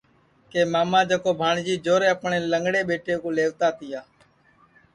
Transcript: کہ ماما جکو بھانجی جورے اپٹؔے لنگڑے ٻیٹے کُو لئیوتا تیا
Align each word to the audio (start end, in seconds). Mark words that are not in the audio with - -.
کہ 0.51 0.59
ماما 0.73 1.01
جکو 1.09 1.31
بھانجی 1.41 1.75
جورے 1.85 2.07
اپٹؔے 2.13 2.39
لنگڑے 2.51 2.81
ٻیٹے 2.87 3.13
کُو 3.21 3.29
لئیوتا 3.35 3.67
تیا 3.77 4.01